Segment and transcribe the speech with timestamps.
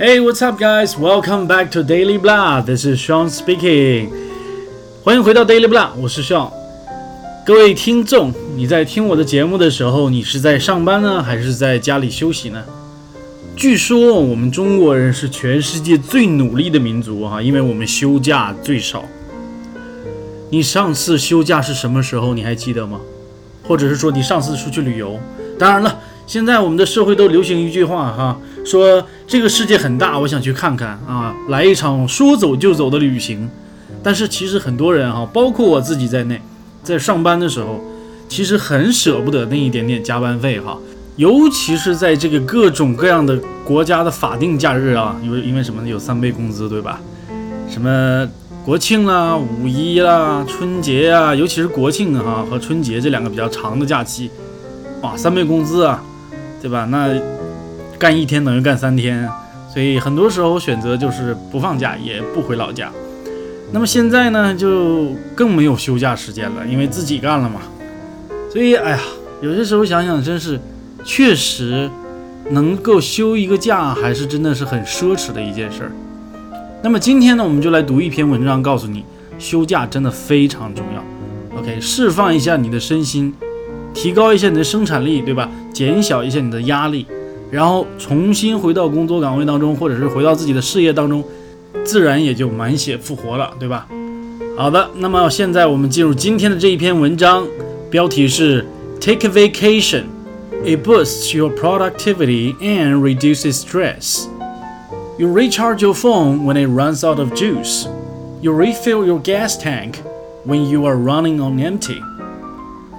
[0.00, 0.96] Hey, what's up, guys?
[0.96, 2.60] Welcome back to Daily Blah.
[2.60, 4.12] This is Sean speaking.
[5.02, 6.52] 欢迎回到 Daily Blah，我是 Sean。
[7.44, 12.62] 各位听众，你在听我的节目的时候，你是在上班呢，还是在家里休息呢？
[13.56, 19.04] 据说我们中国人是全世界最努力的民族哈，因为我们休假最少。
[20.50, 22.34] 你上次休假是什么时候？
[22.34, 23.00] 你还记得吗？
[23.64, 25.18] 或者是说你上次出去旅游？
[25.58, 25.98] 当然了，
[26.28, 33.48] 现在我们的社会都流行一句话哈，说这个世界很大，我想去看看啊，来一场说走就走的旅行。
[34.02, 36.38] 但是其实很多人哈，包括我自己在内，
[36.82, 37.82] 在上班的时候，
[38.28, 40.76] 其实很舍不得那一点点加班费哈，
[41.16, 45.88] 尤其是在这个各种各样的国家的法定假日啊，因为因为什么呢？
[45.88, 47.00] 有三倍工资，对吧？
[47.70, 48.28] 什么？
[48.66, 54.30] 国庆啦、五一啦、春节啊，尤其是国庆哈和春节这两个比较长的假期，
[55.00, 56.04] 哇，三倍工资啊，
[56.60, 56.86] 对吧？
[56.90, 57.08] 那
[57.98, 59.28] 干一天等于干三天，
[59.72, 62.90] 所以很多时候选择就是不放假，也不回老家。
[63.72, 67.60] 那么现在呢，就更没有休假时间了，因为自己干了嘛。
[68.50, 69.00] 所以，哎呀，
[69.42, 70.58] 有些时候想想，真是
[71.04, 71.88] 确实
[72.50, 75.92] 能够休一个假，还是真的是很奢侈的一件事儿。
[76.82, 79.04] 那么今天呢，我们就来读一篇文章，告诉你
[79.38, 81.60] 休假真的非常重要。
[81.60, 83.34] OK，释放一下你的身心，
[83.94, 85.50] 提高一下你的生产力，对吧？
[85.72, 87.06] 减小一下你的压力，
[87.50, 91.22] 然后重新回到工作岗位当中，或者是回到自己的事业当中，
[91.84, 93.86] 自然也就满血复活了，对吧？
[94.56, 97.46] 好的，那么现在我们进入今天的这一篇文章，
[97.90, 98.64] 标题是
[99.00, 100.04] Take a vacation.
[100.64, 104.26] It boosts your productivity and reduces stress.
[105.16, 107.86] You recharge your phone when it runs out of juice.
[108.40, 110.00] You refill your gas tank
[110.44, 112.02] when you are running on empty.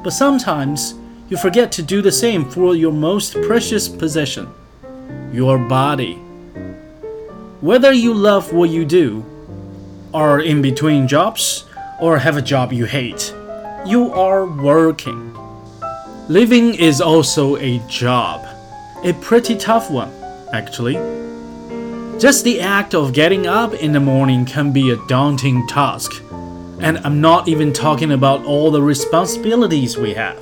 [0.03, 0.95] But sometimes
[1.29, 4.53] you forget to do the same for your most precious possession
[5.31, 6.15] your body.
[7.61, 9.23] Whether you love what you do,
[10.13, 11.65] are in between jobs,
[12.01, 13.33] or have a job you hate,
[13.85, 15.35] you are working.
[16.27, 18.45] Living is also a job,
[19.03, 20.11] a pretty tough one,
[20.51, 20.95] actually.
[22.19, 26.11] Just the act of getting up in the morning can be a daunting task.
[26.79, 30.41] And I'm not even talking about all the responsibilities we have.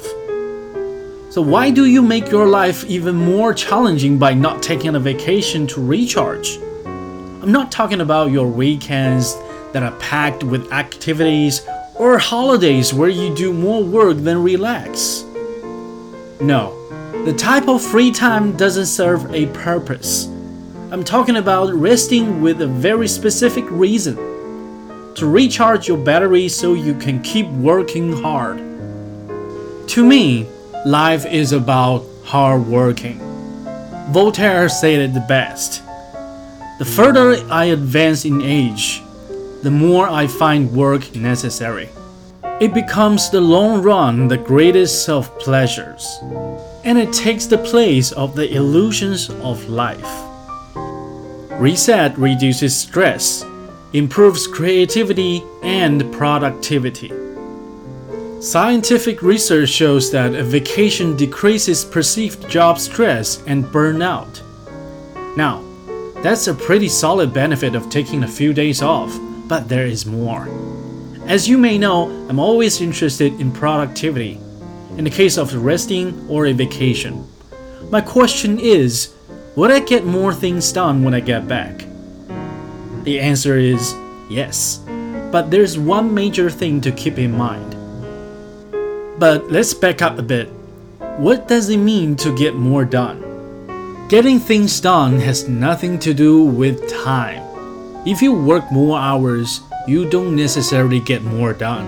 [1.31, 5.65] So, why do you make your life even more challenging by not taking a vacation
[5.67, 6.57] to recharge?
[6.85, 9.35] I'm not talking about your weekends
[9.73, 15.23] that are packed with activities or holidays where you do more work than relax.
[16.39, 16.75] No,
[17.25, 20.27] the type of free time doesn't serve a purpose.
[20.91, 24.36] I'm talking about resting with a very specific reason
[25.17, 28.59] to recharge your battery so you can keep working hard.
[29.89, 30.45] To me,
[30.85, 33.17] life is about hard working.
[34.11, 35.83] Voltaire said it the best.
[36.77, 39.01] The further I advance in age,
[39.63, 41.89] the more I find work necessary.
[42.61, 46.19] It becomes the long run the greatest of pleasures,
[46.83, 50.13] and it takes the place of the illusions of life.
[51.59, 53.43] Reset reduces stress,
[53.97, 57.11] improves creativity and productivity.
[58.41, 64.41] Scientific research shows that a vacation decreases perceived job stress and burnout.
[65.35, 65.63] Now,
[66.21, 70.47] that's a pretty solid benefit of taking a few days off, but there is more.
[71.25, 74.39] As you may know, I'm always interested in productivity,
[74.97, 77.27] in the case of resting or a vacation.
[77.89, 79.15] My question is
[79.55, 81.86] would I get more things done when I get back?
[83.07, 83.95] The answer is
[84.27, 84.83] yes.
[85.31, 87.71] But there's one major thing to keep in mind.
[89.17, 90.49] But let's back up a bit.
[91.15, 93.23] What does it mean to get more done?
[94.09, 97.41] Getting things done has nothing to do with time.
[98.05, 101.87] If you work more hours, you don't necessarily get more done.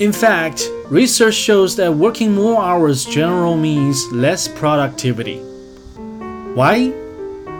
[0.00, 5.38] In fact, research shows that working more hours generally means less productivity.
[6.58, 6.92] Why?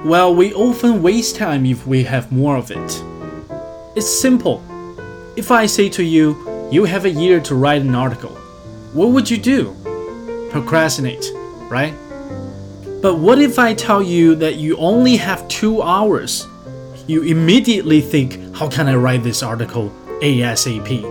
[0.04, 3.04] Well, we often waste time if we have more of it.
[3.94, 4.62] It's simple.
[5.36, 8.30] If I say to you, you have a year to write an article,
[8.94, 9.76] what would you do?
[10.50, 11.30] Procrastinate,
[11.68, 11.92] right?
[13.02, 16.46] But what if I tell you that you only have two hours?
[17.06, 19.92] You immediately think, how can I write this article
[20.22, 21.04] ASAP?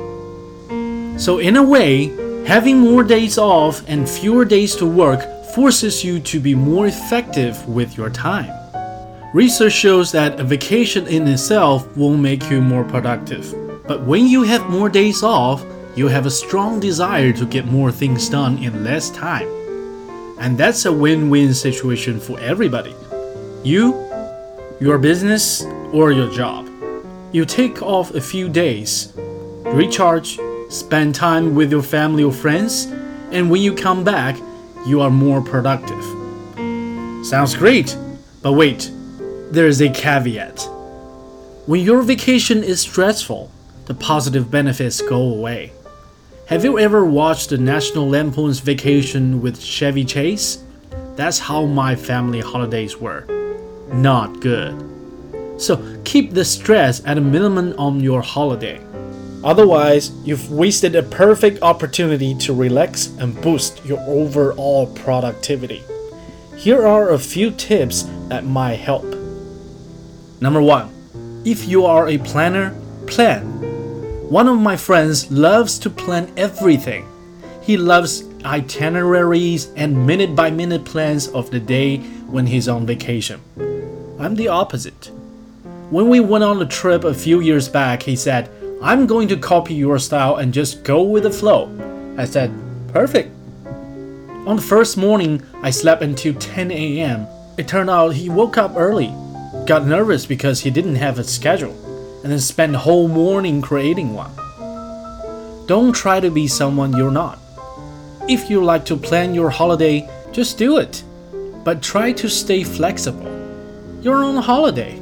[1.19, 2.07] So, in a way,
[2.47, 5.21] having more days off and fewer days to work
[5.53, 8.58] forces you to be more effective with your time.
[9.31, 13.53] Research shows that a vacation in itself won't make you more productive.
[13.85, 15.63] But when you have more days off,
[15.95, 19.47] you have a strong desire to get more things done in less time.
[20.39, 22.95] And that's a win win situation for everybody
[23.63, 23.93] you
[24.79, 26.67] your business or your job.
[27.31, 29.13] You take off a few days,
[29.65, 30.39] recharge,
[30.69, 32.85] spend time with your family or friends,
[33.31, 34.39] and when you come back,
[34.87, 36.03] you are more productive.
[37.23, 37.95] Sounds great,
[38.41, 38.89] but wait,
[39.51, 40.61] there is a caveat.
[41.65, 43.51] When your vacation is stressful,
[43.85, 45.71] the positive benefits go away.
[46.47, 50.63] Have you ever watched the National Lampoon's Vacation with Chevy Chase?
[51.15, 53.25] That's how my family holidays were.
[53.91, 54.75] Not good.
[55.57, 58.79] So keep the stress at a minimum on your holiday.
[59.43, 65.83] Otherwise, you've wasted a perfect opportunity to relax and boost your overall productivity.
[66.55, 69.18] Here are a few tips that might help.
[70.41, 70.89] Number one,
[71.45, 72.75] if you are a planner,
[73.07, 73.43] plan.
[74.29, 77.05] One of my friends loves to plan everything.
[77.61, 81.97] He loves itineraries and minute by minute plans of the day
[82.27, 83.41] when he's on vacation.
[84.19, 85.11] I'm the opposite.
[85.89, 88.49] When we went on a trip a few years back, he said,
[88.81, 91.67] I'm going to copy your style and just go with the flow.
[92.17, 92.53] I said,
[92.93, 93.33] Perfect.
[94.45, 97.27] On the first morning, I slept until 10 a.m.
[97.57, 99.13] It turned out he woke up early,
[99.65, 101.73] got nervous because he didn't have a schedule,
[102.23, 104.31] and then spent the whole morning creating one.
[105.67, 107.39] Don't try to be someone you're not.
[108.27, 111.03] If you like to plan your holiday, just do it.
[111.63, 113.27] But try to stay flexible.
[114.01, 114.99] You're on holiday.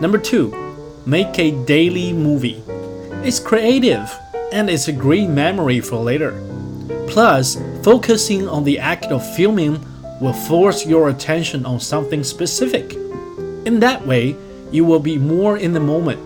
[0.00, 0.50] Number two,
[1.06, 2.62] make a daily movie.
[3.22, 4.10] It's creative
[4.52, 6.32] and it's a great memory for later.
[7.08, 9.84] Plus, focusing on the act of filming
[10.22, 12.94] will force your attention on something specific.
[13.66, 14.36] In that way,
[14.70, 16.20] you will be more in the moment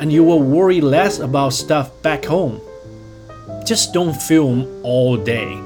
[0.00, 2.60] and you will worry less about stuff back home.
[3.66, 5.60] Just don't film all day.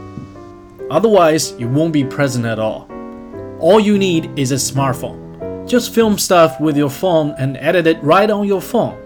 [0.91, 2.89] Otherwise, you won't be present at all.
[3.61, 5.69] All you need is a smartphone.
[5.69, 9.01] Just film stuff with your phone and edit it right on your phone.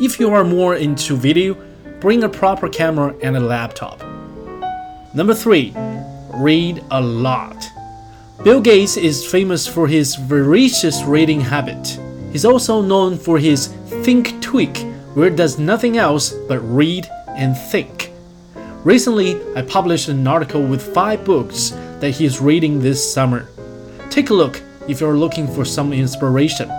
[0.00, 1.54] If you are more into video,
[2.00, 4.02] bring a proper camera and a laptop.
[5.14, 5.72] Number 3.
[6.34, 7.69] Read a lot.
[8.42, 12.00] Bill Gates is famous for his voracious reading habit.
[12.32, 13.66] He's also known for his
[14.02, 14.78] Think Week,
[15.12, 18.10] where it does nothing else but read and think.
[18.82, 23.46] Recently, I published an article with five books that he is reading this summer.
[24.08, 26.70] Take a look if you're looking for some inspiration.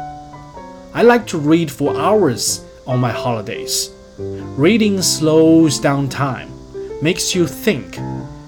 [0.95, 3.91] I like to read for hours on my holidays.
[4.17, 6.49] Reading slows down time,
[7.03, 7.99] makes you think,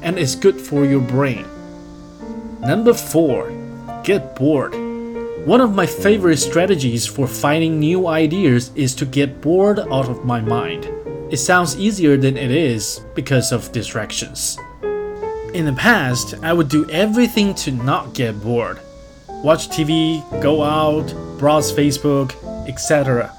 [0.01, 1.45] and is good for your brain.
[2.65, 4.01] Number 4.
[4.05, 4.73] Get bored.
[5.45, 10.23] One of my favorite strategies for finding new ideas is to get bored out of
[10.23, 10.85] my mind.
[11.29, 14.57] It sounds easier than it is because of distractions.
[15.53, 18.79] In the past, I would do everything to not get bored
[19.43, 22.31] watch TV, go out, browse Facebook,
[22.69, 23.29] etc.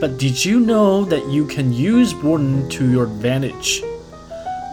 [0.00, 3.82] But did you know that you can use boredom to your advantage?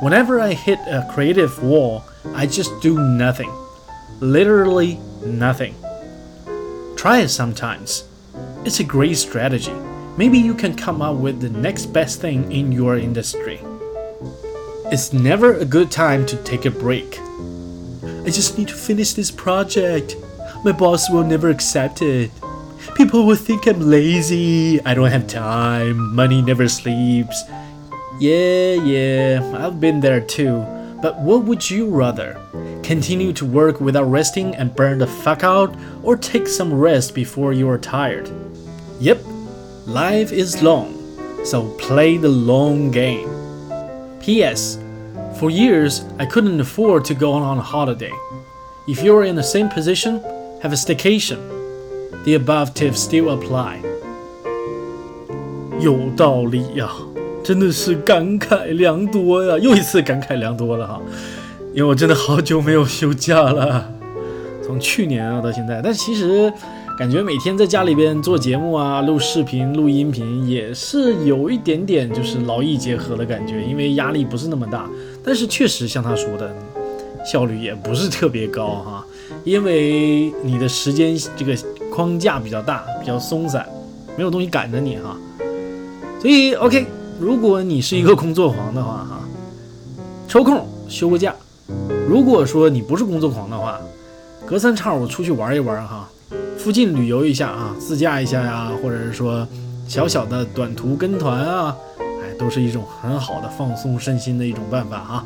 [0.02, 3.54] Whenever I hit a creative wall, I just do nothing.
[4.22, 5.76] Literally nothing.
[6.96, 8.06] Try it sometimes.
[8.64, 9.74] It's a great strategy.
[10.16, 13.60] Maybe you can come up with the next best thing in your industry.
[14.86, 17.20] It's never a good time to take a break.
[18.24, 20.16] I just need to finish this project.
[20.64, 22.32] My boss will never accept it.
[22.96, 27.44] People will think I'm lazy, I don't have time, money never sleeps.
[28.19, 30.65] Yeah, yeah, I've been there too.
[31.03, 32.41] But what would you rather?
[32.83, 37.53] Continue to work without resting and burn the fuck out, or take some rest before
[37.53, 38.31] you are tired?
[39.01, 39.21] Yep,
[39.87, 40.95] life is long,
[41.45, 43.29] so play the long game.
[44.21, 44.79] P.S.
[45.39, 48.13] For years, I couldn't afford to go on a holiday.
[48.87, 50.21] If you're in the same position,
[50.63, 51.41] have a staycation.
[52.25, 53.83] The above tips still apply.
[55.81, 56.89] 有道理呀，
[57.50, 61.02] 真的是感慨良多呀，又一次感慨良多了哈。
[61.74, 63.92] 因为我真的好久没有休假了，
[64.64, 65.82] 从去年啊到现在。
[65.84, 66.54] 但其实
[66.96, 74.88] 感觉每天在家里边做节目啊、录视频、录音频，也是有一点点就是劳逸结合的感觉，因为压力不是那么大。
[75.24, 76.54] 但是确实像他说的，
[77.26, 79.04] 效率也不是特别高哈。
[79.44, 81.58] 因为你的时间这个
[81.92, 83.66] 框架比较大，比较松散，
[84.16, 85.18] 没有东西赶着你哈，
[86.22, 86.86] 所以 OK，
[87.20, 89.20] 如果你是一个工作狂的话哈，
[90.28, 91.34] 抽空休个假；
[92.08, 93.78] 如果说你不是工作狂的话，
[94.46, 96.10] 隔三差五出去玩一玩哈，
[96.58, 99.46] 附近旅游一下啊，自驾一下呀，或者是说
[99.86, 105.26] 小小的短途跟团啊，哎，都是一种很好的放松身心的一种办法哈。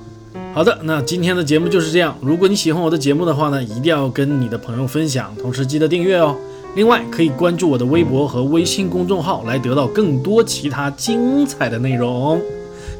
[0.51, 2.17] 好的，那今天的节目就是这样。
[2.21, 6.35] 如果你喜欢我的节目的话呢，一定要跟你的朋友分享，同时记得订阅哦。
[6.75, 12.41] 另外，可以关注我的微博和微信公众号，来得到更多其他精彩的内容。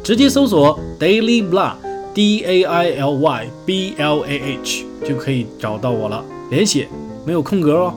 [0.03, 6.23] 直接搜索 Daily Blah，D A I L Y B L A H 就可以找到我了。
[6.51, 6.87] 连写，
[7.25, 7.93] 没有空格哦。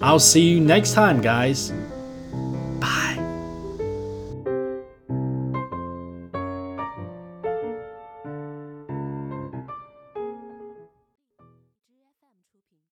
[0.00, 1.70] I'll see you next time, guys.